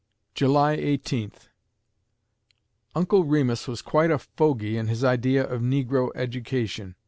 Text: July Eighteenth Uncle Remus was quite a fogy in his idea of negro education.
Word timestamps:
July 0.33 0.71
Eighteenth 0.73 1.49
Uncle 2.95 3.23
Remus 3.23 3.67
was 3.67 3.83
quite 3.83 4.09
a 4.09 4.17
fogy 4.17 4.75
in 4.75 4.87
his 4.87 5.03
idea 5.03 5.45
of 5.45 5.61
negro 5.61 6.09
education. 6.15 6.95